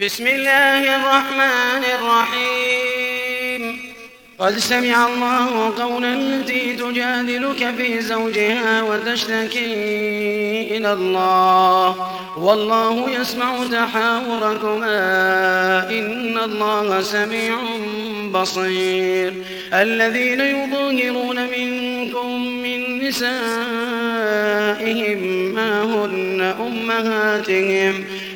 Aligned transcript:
بسم 0.00 0.26
الله 0.26 0.96
الرحمن 0.96 1.84
الرحيم. 2.00 3.78
قد 4.38 4.58
سمع 4.58 5.06
الله 5.06 5.74
قولا 5.78 6.14
التي 6.14 6.76
تجادلك 6.76 7.74
في 7.76 8.00
زوجها 8.00 8.82
وتشتكي 8.82 9.74
إلى 10.76 10.92
الله. 10.92 12.12
والله 12.38 13.10
يسمع 13.20 13.64
تحاوركما. 13.72 14.98
إن 15.90 16.38
الله 16.38 17.02
سميع 17.02 17.58
بصير. 18.30 19.34
الذين 19.72 20.40
يظاهرون 20.40 21.46
منكم 21.46 22.46
من 22.46 23.08
نسائهم 23.08 23.38
ما 25.54 25.82
هن 25.82 26.54
أمهاتهم. 26.60 28.04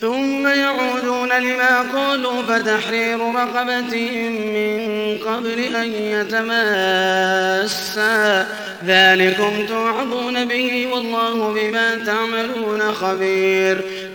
ثم 0.00 0.46
يعودون 0.46 1.28
لما 1.28 1.82
قالوا 1.94 2.42
فتحرير 2.42 3.18
رقبة 3.18 4.10
من 4.36 5.18
قبل 5.18 5.76
أن 5.76 5.92
يتماسا. 5.92 7.86
ذلكم 8.86 9.66
توعظون 9.66 10.44
به 10.44 10.88
والله 10.92 11.52
بما 11.52 11.94
تعملون 12.06 12.92
خبير. 12.92 13.84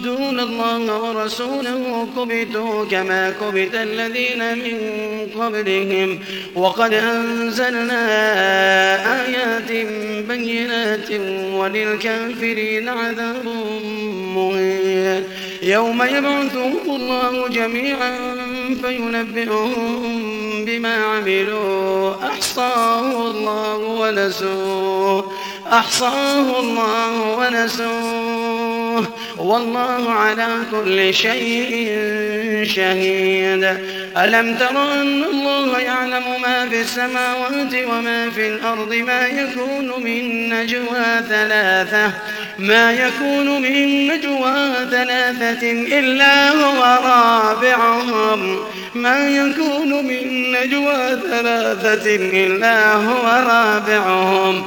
يحادون 0.00 0.40
الله 0.40 1.02
ورسوله 1.02 2.08
كبتوا 2.16 2.84
كما 2.84 3.30
كبت 3.30 3.74
الذين 3.74 4.58
من 4.58 4.78
قبلهم. 5.40 6.18
وقد 6.54 6.94
أنزلنا 6.94 8.02
آيات 9.24 9.86
بينات 10.28 11.10
وللكافرين 11.54 12.88
عذاب 12.88 13.44
مهين. 14.36 15.24
يوم 15.62 16.02
يبعثهم 16.02 16.80
الله 16.86 17.48
جميعا 17.48 18.16
فينبئهم 18.82 20.64
بما 20.64 20.94
عملوا. 20.96 22.14
أحصاه 22.26 23.30
الله 23.30 23.76
ونسوه. 23.76 25.32
أحصاه 25.72 26.60
الله 26.60 27.38
ونسوه. 27.38 28.79
والله 29.38 30.10
على 30.10 30.48
كل 30.70 31.14
شيء 31.14 31.98
شهيد. 32.64 33.64
ألم 34.16 34.56
تر 34.56 34.92
أن 34.92 35.24
الله 35.24 35.78
يعلم 35.78 36.42
ما 36.42 36.68
في 36.68 36.80
السماوات 36.80 37.74
وما 37.88 38.30
في 38.30 38.48
الأرض 38.48 38.94
ما 38.94 39.26
يكون 39.26 40.02
من 40.04 40.48
نجوى 40.48 41.22
ثلاثة؟ 41.28 42.12
ما 42.58 42.92
يكون 42.92 43.62
من 43.62 44.08
نجوى 44.08 44.90
ثلاثة 44.90 45.70
إلا 45.72 46.50
هو 46.50 46.98
رابعهم. 47.04 48.58
ما 48.94 49.28
يكون 49.28 50.06
من 50.06 50.52
نجوى 50.52 51.20
ثلاثة 51.30 52.16
إلا 52.16 52.94
هو 52.94 53.24
رابعهم. 53.48 54.66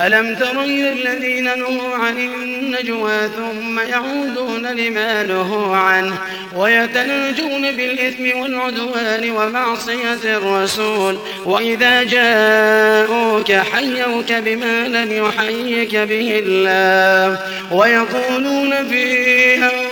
ألم 0.00 0.34
تر 0.34 0.62
إلى 0.62 0.92
الذين 0.92 1.44
نهوا 1.44 1.94
عن 1.94 2.18
النجوى 2.18 3.28
ثم 3.28 3.80
يعودون 3.80 4.66
لما 4.66 5.22
نهوا 5.22 5.76
عنه 5.76 6.18
ويتناجون 6.56 7.72
بالإثم 7.72 8.38
والعدوان 8.38 9.30
ومعصية 9.30 10.36
الرسول 10.36 11.18
وإذا 11.44 12.02
جاءوك 12.02 13.52
حيوك 13.52 14.32
بما 14.32 14.88
لم 14.88 15.12
يحيك 15.12 15.96
به 15.96 16.42
الله 16.46 17.38
ويقولون 17.70 18.88
في 18.88 19.54
أنفسهم 19.54 19.83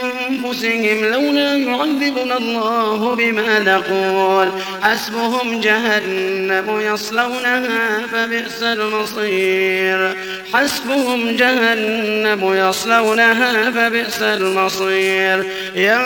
لولا 0.53 1.57
يعذبنا 1.57 2.37
الله 2.37 3.15
بما 3.15 3.59
نقول. 3.59 4.49
حسبهم 4.83 5.61
جهنم 5.61 6.81
يصلونها 6.81 8.07
فبئس 8.13 8.63
المصير. 8.63 10.17
حسبهم 10.55 11.37
جهنم 11.37 12.55
يصلونها 12.55 13.71
فبئس 13.71 14.23
المصير. 14.23 15.45
يا 15.75 16.05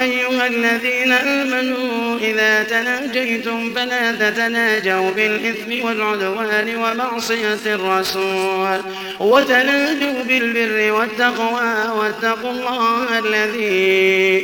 أيها 0.00 0.46
الذين 0.46 1.12
آمنوا 1.12 2.18
إذا 2.18 2.62
تناجيتم 2.62 3.74
فلا 3.74 4.12
تتناجوا 4.12 5.10
بالإثم 5.10 5.86
والعدوان 5.86 6.76
ومعصية 6.76 7.64
الرسول. 7.66 8.80
وتناجوا 9.20 10.22
بالبر 10.28 10.92
والتقوى 10.92 11.72
واتقوا 11.98 12.50
الله 12.50 13.18
الذي 13.18 13.69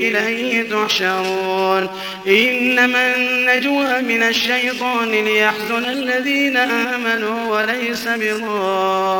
إليه 0.08 0.62
تحشرون. 0.70 1.88
إنما 2.26 3.16
النجوى 3.16 4.02
من 4.02 4.22
الشيطان 4.22 5.10
ليحزن 5.10 5.84
الذين 5.84 6.56
آمنوا 6.56 7.56
وليس 7.56 8.08
بضارهم 8.08 9.14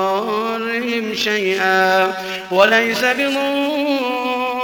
شيئا 1.15 2.15
وليس 2.50 3.05
بضارهم 3.05 4.56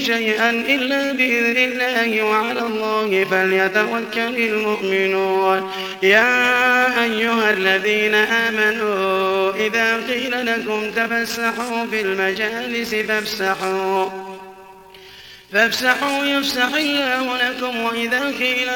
شيئا 0.00 0.50
إلا 0.50 1.12
بإذن 1.12 1.56
الله 1.56 2.22
وعلى 2.22 2.60
الله 2.60 3.24
فليتوكل 3.24 4.36
المؤمنون 4.36 5.70
يا 6.02 7.02
أيها 7.04 7.50
الذين 7.50 8.14
آمنوا 8.14 9.52
إذا 9.66 9.96
قيل 10.06 10.46
لكم 10.46 10.90
تفسحوا 10.90 11.86
في 11.90 12.00
المجالس 12.00 12.94
فافسحوا 12.94 14.08
فافسحوا 15.52 16.24
يفسح 16.24 16.74
الله 16.74 17.36
لكم 17.36 17.80
وإذا 17.80 18.20
قيل 18.38 18.68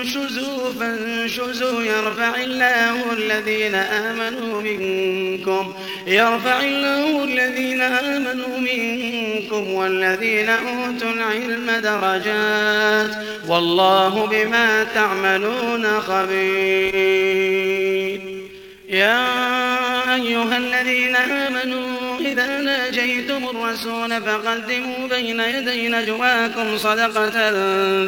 انشزوا 0.00 0.72
فانشزوا 0.80 1.82
يرفع 1.82 2.34
الله 2.34 3.12
الذين 3.12 3.74
آمنوا 3.74 4.62
منكم 4.62 5.74
يرفع 6.08 6.60
الله 6.60 7.24
الذين 7.24 7.80
آمنوا 7.82 8.58
منكم 8.58 9.72
والذين 9.74 10.48
أوتوا 10.48 11.10
العلم 11.10 11.70
درجات 11.70 13.10
والله 13.48 14.26
بما 14.26 14.84
تعملون 14.94 16.00
خبير. 16.00 17.38
يا 18.88 19.26
أيها 20.14 20.56
الذين 20.56 21.16
آمنوا 21.16 21.97
إذا 22.20 22.60
ناجيتم 22.60 23.48
الرسول 23.48 24.22
فقدموا 24.22 25.08
بين 25.08 25.40
يدي 25.40 25.88
نجواكم 25.88 26.78
صدقة 26.78 27.50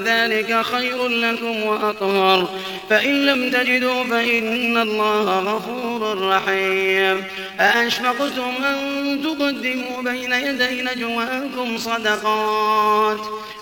ذلك 0.05 0.63
خير 0.63 1.09
لكم 1.09 1.63
وأطهر. 1.63 2.49
فإن 2.91 3.27
لم 3.27 3.51
تجدوا 3.51 4.05
فإن 4.05 4.77
الله 4.77 5.39
غفور 5.39 6.29
رحيم. 6.29 7.25
أأشفقتم 7.61 8.65
أن 8.65 9.21
تقدموا 9.23 10.03
بين 10.03 10.33
يدي 10.33 10.83
نجواكم 10.83 11.79
صدقات؟ 11.79 13.21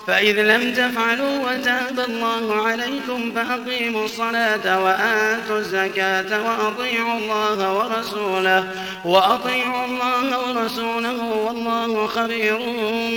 فإذ 0.09 0.43
لم 0.43 0.73
تفعلوا 0.73 1.39
وتاب 1.39 2.01
الله 2.09 2.67
عليكم 2.67 3.33
فأقيموا 3.33 4.05
الصلاة 4.05 4.85
وآتوا 4.85 5.59
الزكاة 5.59 6.43
وأطيعوا 6.43 7.19
الله 7.19 7.73
ورسوله 7.73 8.69
وأطيعوا 9.05 9.85
الله 9.85 10.38
ورسوله 10.39 11.19
والله 11.47 12.07
خبير 12.07 12.59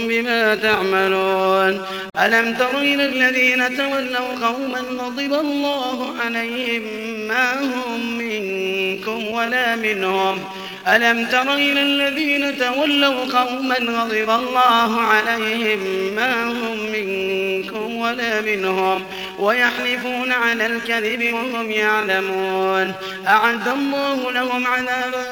بما 0.09 0.55
تعملون. 0.55 1.81
ألم 2.17 2.55
تر 2.55 2.77
إلى 2.77 3.05
الذين 3.05 3.77
تولوا 3.77 4.47
قوما 4.47 4.79
غضب 4.79 5.33
الله 5.33 5.97
عليهم 6.25 6.83
ما 7.27 7.53
هم 7.61 8.17
منكم 8.17 9.27
ولا 9.27 9.75
منهم؟ 9.75 10.39
ألم 10.87 11.25
تر 11.25 11.53
إلى 11.53 11.81
الذين 11.81 12.57
تولوا 12.57 13.25
قوما 13.25 13.75
غضب 13.75 14.29
الله 14.29 15.01
عليهم 15.01 15.79
ما 16.15 16.43
هم 16.43 16.77
منكم 16.91 17.95
ولا 17.95 18.41
منهم 18.41 19.03
ويحلفون 19.39 20.31
على 20.31 20.65
الكذب 20.65 21.33
وهم 21.33 21.71
يعلمون. 21.71 22.93
أعد 23.27 23.67
الله 23.67 24.31
لهم 24.31 24.67
عذابا 24.67 25.25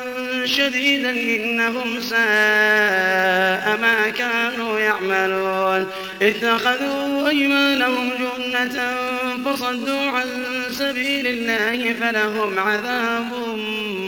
شديدا 0.46 1.10
إنهم 1.10 2.00
ساء 2.00 3.78
ما 3.82 4.10
كانوا 4.18 4.80
يعملون. 4.80 5.88
اتخذوا 6.22 7.30
أيمانهم 7.30 8.12
جنة 8.20 8.98
فصدوا 9.46 10.02
عن 10.02 10.28
سبيل 10.72 11.28
الله 11.28 11.94
فلهم 11.94 12.60
عذاب 12.60 13.58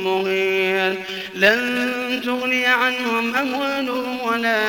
مهين. 0.06 0.96
لن 1.42 2.22
تغني 2.26 2.66
عنهم 2.66 3.36
أموالهم 3.36 4.22
ولا 4.22 4.60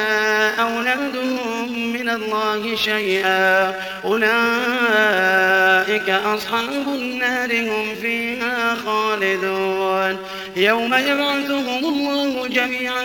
أولادهم 0.55 1.93
من 1.93 2.09
الله 2.09 2.77
شيئا. 2.77 3.75
أولئك 4.05 6.11
أصحاب 6.11 6.89
النار 6.89 7.61
هم 7.61 7.95
فيها 7.95 8.75
خالدون. 8.75 10.19
يوم 10.57 10.95
يبعثهم 10.95 11.85
الله 11.85 12.49
جميعا 12.49 13.05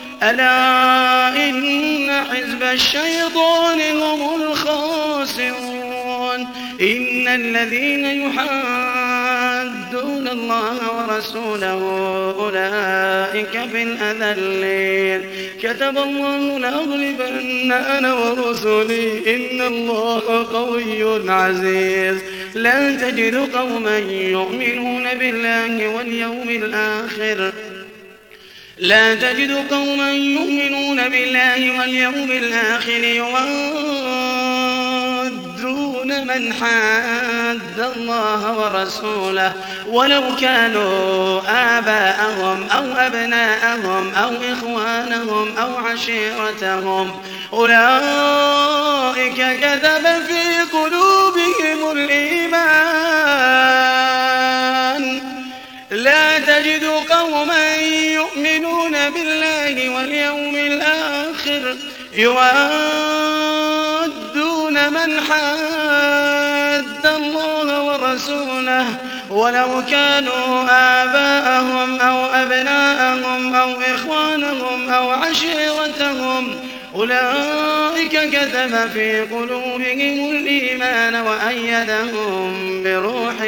ألا 0.23 1.49
إن 1.49 2.11
حزب 2.11 2.63
الشيطان 2.63 3.97
هم 3.97 4.41
الخاسرون. 4.41 6.47
إن 6.81 7.27
الذين 7.27 8.05
يحادون 8.05 10.27
الله 10.27 10.77
ورسوله 10.97 11.81
أولئك 12.39 13.69
في 13.71 13.83
الأذلين 13.83 15.21
كتب 15.61 15.97
الله 15.97 16.59
لأغلبن 16.59 17.71
أنا 17.71 18.13
ورسلي. 18.13 19.35
إن 19.35 19.61
الله 19.61 20.47
قوي 20.53 21.31
عزيز. 21.31 22.21
لا 22.55 22.95
تجد 22.95 23.55
قوما 23.55 23.97
يؤمنون 24.09 25.13
بالله 25.13 25.87
واليوم 25.87 26.49
الآخر. 26.49 27.51
لا 28.81 29.15
تجد 29.15 29.51
قوما 29.71 30.11
يؤمنون 30.11 31.09
بالله 31.09 31.79
واليوم 31.79 32.31
الآخر 32.31 33.03
يوادون 33.03 33.37
من 36.27 36.53
حاد 36.53 37.91
الله 37.97 38.57
ورسوله 38.59 39.53
ولو 39.87 40.23
كانوا 40.41 41.41
آباءهم 41.77 42.67
أو 42.69 42.85
أبناءهم 42.97 44.13
أو 44.15 44.31
إخوانهم 44.53 45.57
أو 45.57 45.75
عشيرتهم 45.75 47.11
أولئك 47.53 49.35
كذب 49.35 50.05
في 50.27 50.61
قلوبهم 50.73 51.91
الإيمان 51.91 52.40
يؤمنون 59.01 59.13
بالله 59.13 59.89
واليوم 59.89 60.55
الآخر 60.55 61.75
يوادون 62.13 62.53
من 64.93 65.19
حاد 65.29 67.05
الله 67.05 67.83
ورسوله 67.83 68.85
ولو 69.29 69.83
كانوا 69.89 70.63
آباءهم 71.03 71.99
أو 71.99 72.25
أبناءهم 72.25 73.55
أو 73.55 73.71
إخوانهم 73.95 74.89
أو 74.89 75.09
عشيرتهم 75.09 76.55
أولئك 76.95 78.29
كتب 78.29 78.89
في 78.93 79.21
قلوبهم 79.21 80.31
الإيمان 80.31 81.15
وأيدهم 81.15 82.83
بروح 82.83 83.41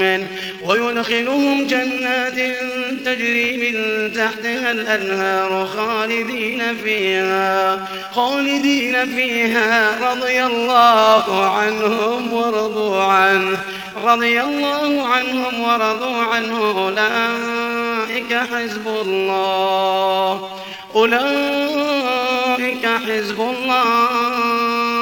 منه 0.00 0.26
ويدخلهم 0.66 1.66
جنات 1.66 2.56
تجري 3.04 3.56
من 3.56 4.12
تحتها 4.12 4.70
الأنهار 4.70 5.66
خالدين 5.66 6.76
فيها 6.84 7.88
خالدين 8.14 9.06
فيها. 9.06 10.12
رضي 10.12 10.44
الله 10.44 11.50
عنهم 11.50 12.32
ورضوا 12.32 13.02
عنه. 13.02 13.58
رضي 14.04 14.40
الله 14.40 15.06
عنهم 15.06 15.60
ورضوا 15.60 16.22
عنه. 16.22 16.58
أولئك 16.78 18.34
حزب 18.34 18.88
الله. 18.88 20.50
أولئك 20.94 22.86
حزب 22.86 23.40
الله. 23.40 25.01